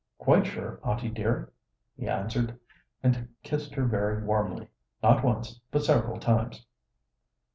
"Quite 0.17 0.47
sure, 0.47 0.79
aunty 0.83 1.09
dear," 1.11 1.53
he 1.95 2.07
answered, 2.07 2.59
and 3.03 3.29
kissed 3.43 3.75
her 3.75 3.85
very 3.85 4.23
warmly, 4.23 4.67
not 5.03 5.23
once, 5.23 5.61
but 5.69 5.83
several 5.83 6.19
times. 6.19 6.65